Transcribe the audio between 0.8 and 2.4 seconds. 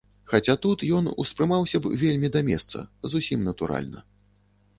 ён успрымаўся б вельмі